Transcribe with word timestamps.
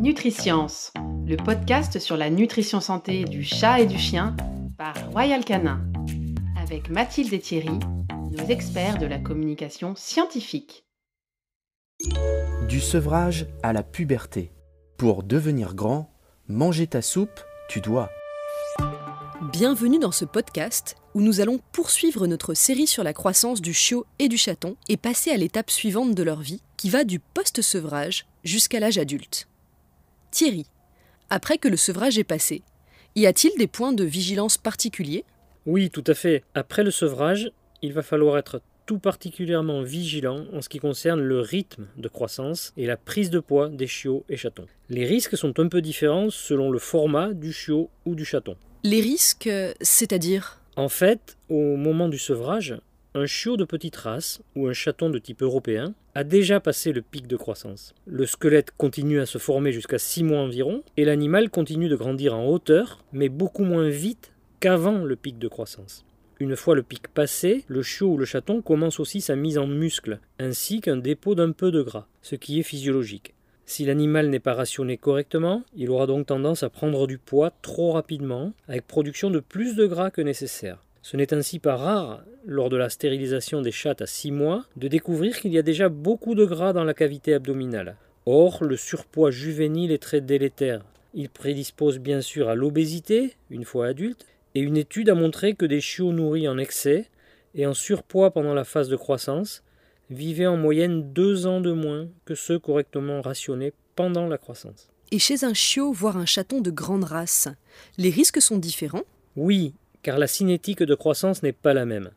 Nutriscience, 0.00 0.92
le 1.26 1.36
podcast 1.36 1.98
sur 1.98 2.16
la 2.16 2.30
nutrition 2.30 2.80
santé 2.80 3.24
du 3.24 3.44
chat 3.44 3.80
et 3.80 3.86
du 3.86 3.98
chien 3.98 4.34
par 4.78 4.94
Royal 5.10 5.44
Canin, 5.44 5.84
avec 6.58 6.88
Mathilde 6.88 7.34
et 7.34 7.38
Thierry, 7.38 7.78
nos 8.30 8.46
experts 8.46 8.96
de 8.96 9.04
la 9.04 9.18
communication 9.18 9.94
scientifique. 9.94 10.86
Du 12.66 12.80
sevrage 12.80 13.46
à 13.62 13.74
la 13.74 13.82
puberté. 13.82 14.52
Pour 14.96 15.22
devenir 15.22 15.74
grand, 15.74 16.10
manger 16.48 16.86
ta 16.86 17.02
soupe, 17.02 17.40
tu 17.68 17.82
dois. 17.82 18.08
Bienvenue 19.52 19.98
dans 19.98 20.12
ce 20.12 20.24
podcast 20.24 20.96
où 21.14 21.20
nous 21.20 21.42
allons 21.42 21.60
poursuivre 21.72 22.26
notre 22.26 22.54
série 22.54 22.86
sur 22.86 23.04
la 23.04 23.12
croissance 23.12 23.60
du 23.60 23.74
chiot 23.74 24.06
et 24.18 24.28
du 24.28 24.38
chaton 24.38 24.76
et 24.88 24.96
passer 24.96 25.30
à 25.30 25.36
l'étape 25.36 25.70
suivante 25.70 26.14
de 26.14 26.22
leur 26.22 26.40
vie 26.40 26.62
qui 26.78 26.88
va 26.88 27.04
du 27.04 27.18
post-sevrage 27.18 28.24
jusqu'à 28.44 28.80
l'âge 28.80 28.96
adulte. 28.96 29.46
Thierry, 30.30 30.66
après 31.28 31.58
que 31.58 31.68
le 31.68 31.76
sevrage 31.76 32.18
est 32.18 32.24
passé, 32.24 32.62
y 33.16 33.26
a-t-il 33.26 33.56
des 33.58 33.66
points 33.66 33.92
de 33.92 34.04
vigilance 34.04 34.58
particuliers? 34.58 35.24
Oui, 35.66 35.90
tout 35.90 36.04
à 36.06 36.14
fait. 36.14 36.44
Après 36.54 36.84
le 36.84 36.90
sevrage, 36.90 37.50
il 37.82 37.92
va 37.92 38.02
falloir 38.02 38.38
être 38.38 38.60
tout 38.86 38.98
particulièrement 38.98 39.82
vigilant 39.82 40.46
en 40.52 40.62
ce 40.62 40.68
qui 40.68 40.80
concerne 40.80 41.20
le 41.20 41.40
rythme 41.40 41.86
de 41.96 42.08
croissance 42.08 42.72
et 42.76 42.86
la 42.86 42.96
prise 42.96 43.30
de 43.30 43.38
poids 43.38 43.68
des 43.68 43.86
chiots 43.86 44.24
et 44.28 44.36
chatons. 44.36 44.66
Les 44.88 45.04
risques 45.04 45.36
sont 45.36 45.60
un 45.60 45.68
peu 45.68 45.80
différents 45.80 46.30
selon 46.30 46.70
le 46.70 46.78
format 46.78 47.32
du 47.32 47.52
chiot 47.52 47.88
ou 48.04 48.14
du 48.14 48.24
chaton. 48.24 48.56
Les 48.82 49.00
risques, 49.00 49.46
euh, 49.46 49.72
c'est-à-dire? 49.80 50.60
En 50.76 50.88
fait, 50.88 51.36
au 51.48 51.76
moment 51.76 52.08
du 52.08 52.18
sevrage, 52.18 52.80
un 53.14 53.26
chiot 53.26 53.56
de 53.56 53.64
petite 53.64 53.96
race 53.96 54.40
ou 54.54 54.68
un 54.68 54.72
chaton 54.72 55.10
de 55.10 55.18
type 55.18 55.42
européen 55.42 55.94
a 56.14 56.22
déjà 56.22 56.60
passé 56.60 56.92
le 56.92 57.02
pic 57.02 57.26
de 57.26 57.36
croissance. 57.36 57.92
Le 58.06 58.24
squelette 58.24 58.70
continue 58.76 59.20
à 59.20 59.26
se 59.26 59.38
former 59.38 59.72
jusqu'à 59.72 59.98
6 59.98 60.22
mois 60.22 60.40
environ 60.40 60.84
et 60.96 61.04
l'animal 61.04 61.50
continue 61.50 61.88
de 61.88 61.96
grandir 61.96 62.36
en 62.36 62.46
hauteur, 62.46 63.04
mais 63.12 63.28
beaucoup 63.28 63.64
moins 63.64 63.88
vite 63.88 64.32
qu'avant 64.60 65.04
le 65.04 65.16
pic 65.16 65.38
de 65.38 65.48
croissance. 65.48 66.04
Une 66.38 66.54
fois 66.54 66.74
le 66.76 66.84
pic 66.84 67.08
passé, 67.08 67.64
le 67.66 67.82
chiot 67.82 68.12
ou 68.12 68.16
le 68.16 68.24
chaton 68.24 68.62
commence 68.62 69.00
aussi 69.00 69.20
sa 69.20 69.34
mise 69.34 69.58
en 69.58 69.66
muscle, 69.66 70.20
ainsi 70.38 70.80
qu'un 70.80 70.96
dépôt 70.96 71.34
d'un 71.34 71.50
peu 71.50 71.70
de 71.72 71.82
gras, 71.82 72.06
ce 72.22 72.36
qui 72.36 72.60
est 72.60 72.64
physiologique. 72.64 73.34
Si 73.66 73.84
l'animal 73.84 74.30
n'est 74.30 74.40
pas 74.40 74.54
rationné 74.54 74.96
correctement, 74.96 75.64
il 75.76 75.90
aura 75.90 76.06
donc 76.06 76.26
tendance 76.26 76.62
à 76.62 76.70
prendre 76.70 77.06
du 77.06 77.18
poids 77.18 77.52
trop 77.62 77.92
rapidement, 77.92 78.52
avec 78.68 78.86
production 78.86 79.30
de 79.30 79.40
plus 79.40 79.76
de 79.76 79.86
gras 79.86 80.10
que 80.10 80.22
nécessaire. 80.22 80.78
Ce 81.02 81.16
n'est 81.16 81.32
ainsi 81.32 81.58
pas 81.58 81.76
rare, 81.76 82.24
lors 82.44 82.68
de 82.68 82.76
la 82.76 82.90
stérilisation 82.90 83.62
des 83.62 83.72
chattes 83.72 84.02
à 84.02 84.06
6 84.06 84.32
mois, 84.32 84.64
de 84.76 84.88
découvrir 84.88 85.38
qu'il 85.38 85.52
y 85.52 85.58
a 85.58 85.62
déjà 85.62 85.88
beaucoup 85.88 86.34
de 86.34 86.44
gras 86.44 86.72
dans 86.72 86.84
la 86.84 86.94
cavité 86.94 87.32
abdominale. 87.32 87.96
Or, 88.26 88.62
le 88.62 88.76
surpoids 88.76 89.30
juvénile 89.30 89.92
est 89.92 90.02
très 90.02 90.20
délétère. 90.20 90.84
Il 91.14 91.30
prédispose 91.30 91.98
bien 91.98 92.20
sûr 92.20 92.48
à 92.48 92.54
l'obésité, 92.54 93.34
une 93.50 93.64
fois 93.64 93.86
adulte, 93.86 94.26
et 94.54 94.60
une 94.60 94.76
étude 94.76 95.08
a 95.08 95.14
montré 95.14 95.54
que 95.54 95.66
des 95.66 95.80
chiots 95.80 96.12
nourris 96.12 96.48
en 96.48 96.58
excès 96.58 97.08
et 97.54 97.66
en 97.66 97.74
surpoids 97.74 98.30
pendant 98.30 98.54
la 98.54 98.64
phase 98.64 98.88
de 98.88 98.96
croissance 98.96 99.62
vivaient 100.10 100.46
en 100.46 100.56
moyenne 100.56 101.12
deux 101.12 101.46
ans 101.46 101.60
de 101.60 101.72
moins 101.72 102.08
que 102.24 102.34
ceux 102.34 102.58
correctement 102.58 103.20
rationnés 103.20 103.72
pendant 103.96 104.26
la 104.26 104.38
croissance. 104.38 104.90
Et 105.12 105.18
chez 105.18 105.44
un 105.44 105.54
chiot, 105.54 105.92
voire 105.92 106.16
un 106.16 106.26
chaton 106.26 106.60
de 106.60 106.70
grande 106.70 107.04
race, 107.04 107.48
les 107.96 108.10
risques 108.10 108.40
sont 108.40 108.58
différents? 108.58 109.04
Oui, 109.36 109.74
car 110.02 110.18
la 110.18 110.26
cinétique 110.26 110.82
de 110.82 110.94
croissance 110.94 111.42
n'est 111.42 111.52
pas 111.52 111.74
la 111.74 111.84
même. 111.84 112.10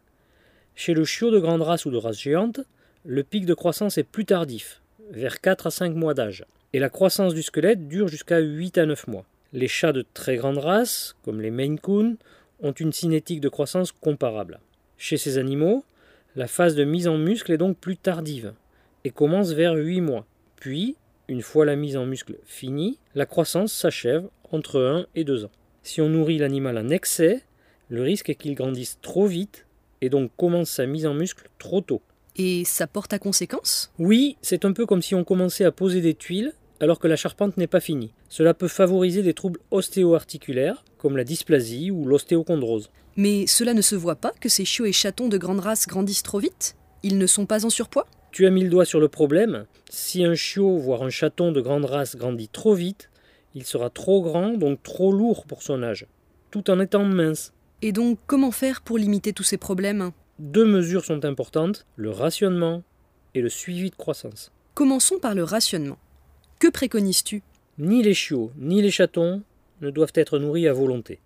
Chez 0.75 0.93
le 0.93 1.05
chiot 1.05 1.31
de 1.31 1.39
grande 1.39 1.61
race 1.61 1.85
ou 1.85 1.91
de 1.91 1.97
race 1.97 2.19
géante, 2.19 2.61
le 3.05 3.23
pic 3.23 3.45
de 3.45 3.53
croissance 3.53 3.97
est 3.97 4.03
plus 4.03 4.25
tardif, 4.25 4.81
vers 5.11 5.41
4 5.41 5.67
à 5.67 5.71
5 5.71 5.95
mois 5.95 6.13
d'âge, 6.13 6.45
et 6.73 6.79
la 6.79 6.89
croissance 6.89 7.33
du 7.33 7.43
squelette 7.43 7.87
dure 7.87 8.07
jusqu'à 8.07 8.39
8 8.39 8.77
à 8.77 8.85
9 8.85 9.07
mois. 9.07 9.25
Les 9.51 9.67
chats 9.67 9.91
de 9.91 10.05
très 10.13 10.37
grande 10.37 10.57
race, 10.57 11.15
comme 11.23 11.41
les 11.41 11.51
Maine 11.51 11.79
Coon, 11.79 12.17
ont 12.61 12.71
une 12.71 12.93
cinétique 12.93 13.41
de 13.41 13.49
croissance 13.49 13.91
comparable. 13.91 14.59
Chez 14.97 15.17
ces 15.17 15.37
animaux, 15.37 15.83
la 16.35 16.47
phase 16.47 16.75
de 16.75 16.83
mise 16.83 17.07
en 17.07 17.17
muscle 17.17 17.51
est 17.51 17.57
donc 17.57 17.77
plus 17.77 17.97
tardive 17.97 18.53
et 19.03 19.11
commence 19.11 19.51
vers 19.51 19.75
8 19.75 20.01
mois. 20.01 20.25
Puis, 20.55 20.95
une 21.27 21.41
fois 21.41 21.65
la 21.65 21.75
mise 21.75 21.97
en 21.97 22.05
muscle 22.05 22.37
finie, 22.45 22.97
la 23.15 23.25
croissance 23.25 23.73
s'achève 23.73 24.27
entre 24.51 24.81
1 24.81 25.05
et 25.13 25.23
2 25.23 25.45
ans. 25.45 25.51
Si 25.83 26.01
on 26.01 26.09
nourrit 26.09 26.37
l'animal 26.37 26.77
en 26.77 26.89
excès, 26.89 27.43
le 27.93 28.01
risque 28.01 28.31
est 28.31 28.35
qu'il 28.35 28.55
grandisse 28.55 28.97
trop 29.03 29.27
vite 29.27 29.67
et 30.01 30.09
donc 30.09 30.31
commence 30.35 30.71
sa 30.71 30.87
mise 30.87 31.05
en 31.05 31.13
muscle 31.13 31.47
trop 31.59 31.79
tôt. 31.79 32.01
Et 32.35 32.65
ça 32.65 32.87
porte 32.87 33.13
à 33.13 33.19
conséquence? 33.19 33.91
Oui, 33.99 34.35
c'est 34.41 34.65
un 34.65 34.73
peu 34.73 34.87
comme 34.87 35.03
si 35.03 35.13
on 35.13 35.23
commençait 35.23 35.63
à 35.63 35.71
poser 35.71 36.01
des 36.01 36.15
tuiles 36.15 36.53
alors 36.79 36.97
que 36.97 37.07
la 37.07 37.15
charpente 37.15 37.55
n'est 37.55 37.67
pas 37.67 37.79
finie. 37.79 38.11
Cela 38.29 38.55
peut 38.55 38.67
favoriser 38.67 39.21
des 39.21 39.35
troubles 39.35 39.59
ostéo-articulaires, 39.69 40.83
comme 40.97 41.17
la 41.17 41.23
dysplasie 41.23 41.91
ou 41.91 42.05
l'ostéochondrose. 42.05 42.89
Mais 43.15 43.45
cela 43.45 43.75
ne 43.75 43.81
se 43.83 43.95
voit 43.95 44.15
pas 44.15 44.33
que 44.41 44.49
ces 44.49 44.65
chiots 44.65 44.85
et 44.85 44.91
chatons 44.91 45.29
de 45.29 45.37
grande 45.37 45.59
race 45.59 45.87
grandissent 45.87 46.23
trop 46.23 46.39
vite? 46.39 46.75
Ils 47.03 47.19
ne 47.19 47.27
sont 47.27 47.45
pas 47.45 47.63
en 47.63 47.69
surpoids? 47.69 48.07
Tu 48.31 48.47
as 48.47 48.49
mis 48.49 48.63
le 48.63 48.69
doigt 48.69 48.85
sur 48.85 48.99
le 48.99 49.07
problème. 49.07 49.67
Si 49.91 50.25
un 50.25 50.33
chiot, 50.33 50.79
voire 50.79 51.03
un 51.03 51.11
chaton 51.11 51.51
de 51.51 51.61
grande 51.61 51.85
race 51.85 52.15
grandit 52.15 52.49
trop 52.49 52.73
vite, 52.73 53.11
il 53.53 53.65
sera 53.65 53.91
trop 53.91 54.23
grand, 54.23 54.57
donc 54.57 54.81
trop 54.81 55.11
lourd 55.11 55.45
pour 55.45 55.61
son 55.61 55.83
âge, 55.83 56.07
tout 56.49 56.71
en 56.71 56.79
étant 56.79 57.05
mince. 57.05 57.52
Et 57.85 57.91
donc, 57.91 58.17
comment 58.27 58.51
faire 58.51 58.81
pour 58.81 58.97
limiter 58.97 59.33
tous 59.33 59.43
ces 59.43 59.57
problèmes? 59.57 60.11
Deux 60.39 60.65
mesures 60.65 61.03
sont 61.03 61.25
importantes, 61.25 61.85
le 61.97 62.11
rationnement 62.11 62.81
et 63.35 63.41
le 63.41 63.49
suivi 63.49 63.89
de 63.89 63.95
croissance. 63.97 64.53
Commençons 64.73 65.19
par 65.19 65.35
le 65.35 65.43
rationnement. 65.43 65.97
Que 66.59 66.69
préconises-tu? 66.69 67.43
Ni 67.79 68.01
les 68.01 68.13
chiots, 68.13 68.53
ni 68.57 68.81
les 68.81 68.89
chatons 68.89 69.43
ne 69.81 69.89
doivent 69.89 70.13
être 70.15 70.39
nourris 70.39 70.65
à 70.65 70.71
volonté. 70.71 71.19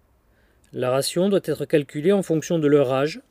La 0.73 0.89
ration 0.89 1.29
doit 1.29 1.41
être 1.43 1.65
calculée 1.65 2.11
en 2.11 2.23
fonction 2.23 2.57
de 2.57 2.67
leur 2.67 2.91
âge, 2.91 3.21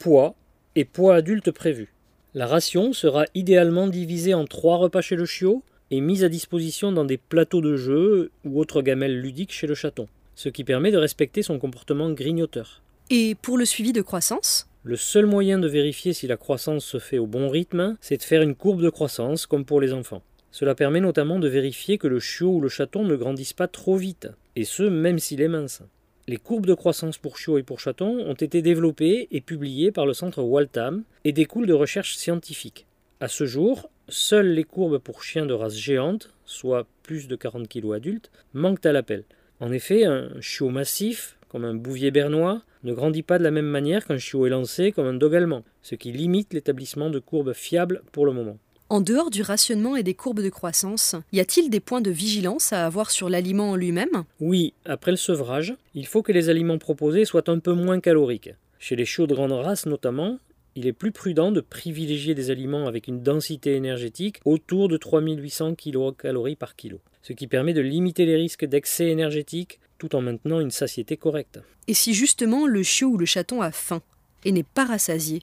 poids 0.00 0.34
et 0.74 0.84
poids 0.84 1.14
adulte 1.14 1.52
prévu. 1.52 1.94
La 2.34 2.48
ration 2.48 2.92
sera 2.92 3.24
idéalement 3.36 3.86
divisée 3.86 4.34
en 4.34 4.46
trois 4.46 4.78
repas 4.78 5.00
chez 5.00 5.14
le 5.14 5.26
chiot 5.26 5.62
et 5.92 6.00
mise 6.00 6.24
à 6.24 6.28
disposition 6.28 6.90
dans 6.90 7.04
des 7.04 7.18
plateaux 7.18 7.60
de 7.60 7.76
jeux 7.76 8.32
ou 8.44 8.58
autres 8.58 8.82
gamelles 8.82 9.20
ludiques 9.20 9.52
chez 9.52 9.68
le 9.68 9.76
chaton, 9.76 10.08
ce 10.34 10.48
qui 10.48 10.64
permet 10.64 10.90
de 10.90 10.98
respecter 10.98 11.42
son 11.42 11.58
comportement 11.58 12.10
grignoteur. 12.10 12.82
Et 13.10 13.34
pour 13.34 13.58
le 13.58 13.64
suivi 13.64 13.92
de 13.92 14.02
croissance? 14.02 14.68
Le 14.82 14.96
seul 14.96 15.26
moyen 15.26 15.58
de 15.58 15.68
vérifier 15.68 16.12
si 16.12 16.26
la 16.26 16.36
croissance 16.36 16.84
se 16.84 16.98
fait 16.98 17.18
au 17.18 17.26
bon 17.26 17.48
rythme, 17.48 17.96
c'est 18.00 18.18
de 18.18 18.22
faire 18.22 18.42
une 18.42 18.54
courbe 18.54 18.82
de 18.82 18.90
croissance 18.90 19.46
comme 19.46 19.64
pour 19.64 19.80
les 19.80 19.92
enfants. 19.92 20.22
Cela 20.50 20.74
permet 20.74 21.00
notamment 21.00 21.38
de 21.38 21.48
vérifier 21.48 21.98
que 21.98 22.06
le 22.06 22.20
chiot 22.20 22.56
ou 22.56 22.60
le 22.60 22.68
chaton 22.68 23.04
ne 23.04 23.16
grandissent 23.16 23.54
pas 23.54 23.66
trop 23.66 23.96
vite, 23.96 24.28
et 24.56 24.64
ce 24.64 24.82
même 24.82 25.18
s'il 25.18 25.40
est 25.40 25.48
mince. 25.48 25.82
Les 26.26 26.36
courbes 26.36 26.66
de 26.66 26.74
croissance 26.74 27.18
pour 27.18 27.36
chiots 27.36 27.58
et 27.58 27.62
pour 27.62 27.80
chatons 27.80 28.20
ont 28.20 28.34
été 28.34 28.62
développées 28.62 29.28
et 29.30 29.40
publiées 29.40 29.90
par 29.90 30.06
le 30.06 30.14
centre 30.14 30.42
Waltham 30.42 31.04
et 31.24 31.32
découlent 31.32 31.66
de 31.66 31.74
recherches 31.74 32.16
scientifiques. 32.16 32.86
À 33.20 33.28
ce 33.28 33.46
jour, 33.46 33.90
seules 34.08 34.52
les 34.52 34.64
courbes 34.64 34.98
pour 34.98 35.22
chiens 35.22 35.44
de 35.44 35.54
race 35.54 35.76
géante, 35.76 36.32
soit 36.44 36.86
plus 37.02 37.26
de 37.28 37.36
40 37.36 37.68
kg 37.68 37.94
adultes, 37.94 38.30
manquent 38.52 38.86
à 38.86 38.92
l'appel. 38.92 39.24
En 39.60 39.72
effet, 39.72 40.04
un 40.04 40.30
chiot 40.40 40.70
massif, 40.70 41.36
comme 41.48 41.64
un 41.64 41.74
bouvier 41.74 42.10
bernois, 42.10 42.62
ne 42.82 42.92
grandit 42.92 43.22
pas 43.22 43.38
de 43.38 43.44
la 43.44 43.50
même 43.50 43.66
manière 43.66 44.06
qu'un 44.06 44.18
chiot 44.18 44.46
élancé 44.46 44.92
comme 44.92 45.06
un 45.06 45.14
dog 45.14 45.34
allemand, 45.34 45.64
ce 45.82 45.94
qui 45.94 46.12
limite 46.12 46.52
l'établissement 46.52 47.10
de 47.10 47.18
courbes 47.18 47.52
fiables 47.52 48.02
pour 48.12 48.26
le 48.26 48.32
moment. 48.32 48.58
En 48.90 49.00
dehors 49.00 49.30
du 49.30 49.42
rationnement 49.42 49.96
et 49.96 50.02
des 50.02 50.14
courbes 50.14 50.42
de 50.42 50.50
croissance, 50.50 51.16
y 51.32 51.40
a-t-il 51.40 51.70
des 51.70 51.80
points 51.80 52.02
de 52.02 52.10
vigilance 52.10 52.72
à 52.72 52.84
avoir 52.84 53.10
sur 53.10 53.30
l'aliment 53.30 53.70
en 53.70 53.76
lui-même? 53.76 54.24
Oui, 54.40 54.74
après 54.84 55.10
le 55.10 55.16
sevrage, 55.16 55.74
il 55.94 56.06
faut 56.06 56.22
que 56.22 56.32
les 56.32 56.50
aliments 56.50 56.78
proposés 56.78 57.24
soient 57.24 57.48
un 57.48 57.58
peu 57.58 57.72
moins 57.72 58.00
caloriques. 58.00 58.50
Chez 58.78 58.96
les 58.96 59.06
chiots 59.06 59.26
de 59.26 59.34
grande 59.34 59.52
race 59.52 59.86
notamment, 59.86 60.38
il 60.76 60.86
est 60.86 60.92
plus 60.92 61.12
prudent 61.12 61.50
de 61.50 61.60
privilégier 61.60 62.34
des 62.34 62.50
aliments 62.50 62.86
avec 62.86 63.08
une 63.08 63.22
densité 63.22 63.74
énergétique 63.74 64.40
autour 64.44 64.88
de 64.88 64.96
3800 64.96 65.76
kcal 65.76 66.56
par 66.58 66.76
kilo, 66.76 67.00
ce 67.24 67.32
qui 67.32 67.46
permet 67.46 67.72
de 67.72 67.80
limiter 67.80 68.26
les 68.26 68.36
risques 68.36 68.66
d'excès 68.66 69.08
énergétique 69.08 69.80
tout 69.98 70.14
en 70.14 70.20
maintenant 70.20 70.60
une 70.60 70.70
satiété 70.70 71.16
correcte. 71.16 71.58
Et 71.88 71.94
si 71.94 72.12
justement 72.12 72.66
le 72.66 72.82
chiot 72.82 73.08
ou 73.08 73.16
le 73.16 73.24
chaton 73.24 73.62
a 73.62 73.70
faim 73.70 74.02
et 74.44 74.52
n'est 74.52 74.62
pas 74.62 74.84
rassasié, 74.84 75.42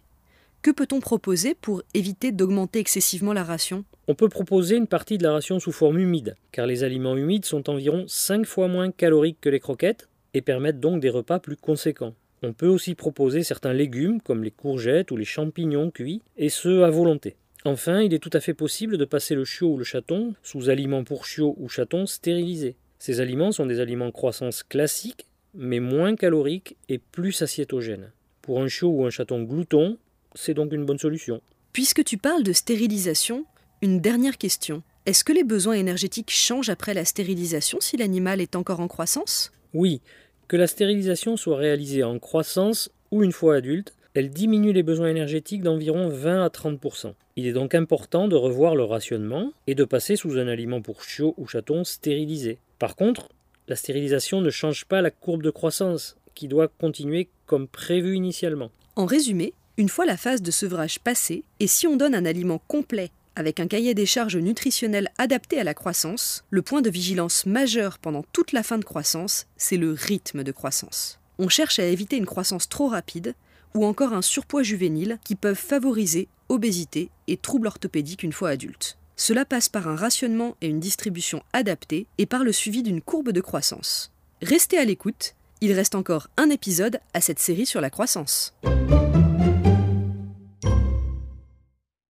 que 0.61 0.69
peut-on 0.69 0.99
proposer 0.99 1.55
pour 1.59 1.81
éviter 1.95 2.31
d'augmenter 2.31 2.77
excessivement 2.77 3.33
la 3.33 3.43
ration? 3.43 3.83
On 4.07 4.13
peut 4.13 4.29
proposer 4.29 4.75
une 4.75 4.85
partie 4.85 5.17
de 5.17 5.23
la 5.23 5.31
ration 5.31 5.59
sous 5.59 5.71
forme 5.71 5.97
humide, 5.97 6.35
car 6.51 6.67
les 6.67 6.83
aliments 6.83 7.17
humides 7.17 7.45
sont 7.45 7.67
environ 7.67 8.05
5 8.07 8.45
fois 8.45 8.67
moins 8.67 8.91
caloriques 8.91 9.41
que 9.41 9.49
les 9.49 9.59
croquettes 9.59 10.07
et 10.35 10.41
permettent 10.41 10.79
donc 10.79 11.01
des 11.01 11.09
repas 11.09 11.39
plus 11.39 11.55
conséquents. 11.55 12.13
On 12.43 12.53
peut 12.53 12.67
aussi 12.67 12.93
proposer 12.93 13.41
certains 13.41 13.73
légumes 13.73 14.21
comme 14.21 14.43
les 14.43 14.51
courgettes 14.51 15.09
ou 15.09 15.17
les 15.17 15.25
champignons 15.25 15.89
cuits, 15.89 16.21
et 16.37 16.49
ce 16.49 16.83
à 16.83 16.91
volonté. 16.91 17.35
Enfin, 17.63 18.01
il 18.01 18.13
est 18.13 18.19
tout 18.19 18.31
à 18.33 18.39
fait 18.39 18.53
possible 18.53 18.97
de 18.97 19.05
passer 19.05 19.35
le 19.35 19.45
chiot 19.45 19.73
ou 19.73 19.77
le 19.77 19.83
chaton 19.83 20.33
sous 20.41 20.69
aliments 20.69 21.03
pour 21.03 21.25
chiot 21.25 21.55
ou 21.59 21.69
chaton 21.69 22.05
stérilisés. 22.05 22.75
Ces 22.97 23.19
aliments 23.19 23.51
sont 23.51 23.65
des 23.65 23.79
aliments 23.79 24.11
croissance 24.11 24.63
classiques, 24.63 25.27
mais 25.53 25.79
moins 25.79 26.15
caloriques 26.15 26.75
et 26.89 26.97
plus 26.97 27.31
satiétogènes. 27.31 28.11
Pour 28.41 28.61
un 28.61 28.67
chiot 28.67 28.89
ou 28.89 29.05
un 29.05 29.09
chaton 29.09 29.43
glouton, 29.43 29.97
c'est 30.33 30.53
donc 30.53 30.73
une 30.73 30.85
bonne 30.85 30.97
solution. 30.97 31.41
Puisque 31.73 32.03
tu 32.03 32.17
parles 32.17 32.43
de 32.43 32.53
stérilisation, 32.53 33.45
une 33.81 34.01
dernière 34.01 34.37
question. 34.37 34.81
Est-ce 35.05 35.23
que 35.23 35.33
les 35.33 35.43
besoins 35.43 35.73
énergétiques 35.73 36.31
changent 36.31 36.69
après 36.69 36.93
la 36.93 37.05
stérilisation 37.05 37.79
si 37.79 37.97
l'animal 37.97 38.41
est 38.41 38.55
encore 38.55 38.79
en 38.79 38.87
croissance? 38.87 39.51
Oui, 39.73 40.01
que 40.47 40.57
la 40.57 40.67
stérilisation 40.67 41.37
soit 41.37 41.57
réalisée 41.57 42.03
en 42.03 42.19
croissance 42.19 42.91
ou 43.09 43.23
une 43.23 43.31
fois 43.31 43.55
adulte, 43.55 43.95
elle 44.13 44.29
diminue 44.29 44.73
les 44.73 44.83
besoins 44.83 45.09
énergétiques 45.09 45.63
d'environ 45.63 46.09
20 46.09 46.43
à 46.43 46.49
30% 46.49 47.13
Il 47.37 47.47
est 47.47 47.53
donc 47.53 47.75
important 47.75 48.27
de 48.27 48.35
revoir 48.35 48.75
le 48.75 48.83
rationnement 48.83 49.53
et 49.67 49.75
de 49.75 49.85
passer 49.85 50.15
sous 50.15 50.37
un 50.37 50.47
aliment 50.47 50.81
pour 50.81 51.03
chiots 51.03 51.33
ou 51.37 51.47
chatons 51.47 51.83
stérilisé. 51.83 52.57
Par 52.77 52.95
contre, 52.95 53.29
la 53.67 53.75
stérilisation 53.75 54.41
ne 54.41 54.49
change 54.49 54.85
pas 54.85 55.01
la 55.01 55.11
courbe 55.11 55.43
de 55.43 55.49
croissance, 55.49 56.17
qui 56.35 56.47
doit 56.47 56.67
continuer 56.67 57.29
comme 57.45 57.67
prévu 57.67 58.15
initialement. 58.15 58.71
En 58.95 59.05
résumé, 59.05 59.53
une 59.77 59.89
fois 59.89 60.05
la 60.05 60.17
phase 60.17 60.41
de 60.41 60.51
sevrage 60.51 60.99
passée, 60.99 61.43
et 61.59 61.67
si 61.67 61.87
on 61.87 61.95
donne 61.95 62.15
un 62.15 62.25
aliment 62.25 62.61
complet 62.67 63.11
avec 63.37 63.61
un 63.61 63.67
cahier 63.67 63.93
des 63.93 64.05
charges 64.05 64.35
nutritionnelles 64.35 65.09
adapté 65.17 65.57
à 65.57 65.63
la 65.63 65.73
croissance, 65.73 66.43
le 66.49 66.61
point 66.61 66.81
de 66.81 66.89
vigilance 66.89 67.45
majeur 67.45 67.97
pendant 67.97 68.25
toute 68.33 68.51
la 68.51 68.63
fin 68.63 68.77
de 68.77 68.83
croissance, 68.83 69.47
c'est 69.55 69.77
le 69.77 69.93
rythme 69.93 70.43
de 70.43 70.51
croissance. 70.51 71.19
On 71.39 71.47
cherche 71.47 71.79
à 71.79 71.85
éviter 71.85 72.17
une 72.17 72.25
croissance 72.25 72.67
trop 72.67 72.87
rapide 72.89 73.35
ou 73.73 73.85
encore 73.85 74.13
un 74.13 74.21
surpoids 74.21 74.63
juvénile 74.63 75.19
qui 75.23 75.35
peuvent 75.35 75.55
favoriser 75.55 76.27
obésité 76.49 77.09
et 77.27 77.37
troubles 77.37 77.67
orthopédiques 77.67 78.23
une 78.23 78.33
fois 78.33 78.49
adultes. 78.49 78.97
Cela 79.15 79.45
passe 79.45 79.69
par 79.69 79.87
un 79.87 79.95
rationnement 79.95 80.55
et 80.61 80.67
une 80.67 80.79
distribution 80.79 81.43
adaptée 81.53 82.07
et 82.17 82.25
par 82.25 82.43
le 82.43 82.51
suivi 82.51 82.83
d'une 82.83 83.01
courbe 83.01 83.31
de 83.31 83.41
croissance. 83.41 84.11
Restez 84.41 84.77
à 84.77 84.85
l'écoute, 84.85 85.35
il 85.61 85.73
reste 85.73 85.95
encore 85.95 86.27
un 86.37 86.49
épisode 86.49 86.99
à 87.13 87.21
cette 87.21 87.39
série 87.39 87.67
sur 87.67 87.81
la 87.81 87.89
croissance. 87.91 88.55